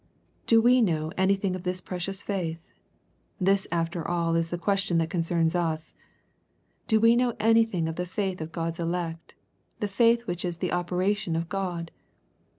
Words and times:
''Do 0.47 0.59
we 0.61 0.81
know 0.81 1.11
anything 1.15 1.55
of 1.55 1.61
this 1.61 1.79
precious 1.79 2.23
faith? 2.23 2.57
This, 3.39 3.67
after 3.71 4.03
all, 4.07 4.33
is 4.33 4.49
the 4.49 4.57
question 4.57 4.97
that 4.97 5.11
concerns 5.11 5.53
us. 5.53 5.93
Do 6.87 6.99
we 6.99 7.15
know 7.15 7.35
anything 7.39 7.87
of 7.87 7.97
the 7.97 8.07
faith 8.07 8.41
of 8.41 8.51
God's 8.51 8.79
elect, 8.79 9.35
the 9.79 9.87
faith 9.87 10.25
which 10.25 10.43
is 10.43 10.55
of 10.55 10.61
the 10.61 10.71
operation 10.71 11.35
of 11.35 11.49
God 11.49 11.91